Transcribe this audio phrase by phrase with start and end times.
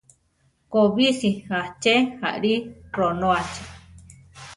[0.73, 1.29] Kobísi
[1.59, 1.93] aché
[2.27, 2.51] aʼli,
[2.97, 3.61] ronóachi.